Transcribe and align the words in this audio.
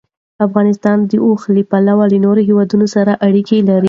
افغانستان 0.45 0.97
د 1.09 1.11
اوښ 1.25 1.41
له 1.55 1.63
پلوه 1.71 2.05
له 2.11 2.17
نورو 2.25 2.41
هېوادونو 2.49 2.85
سره 2.95 3.11
اړیکې 3.27 3.57
لري. 3.67 3.79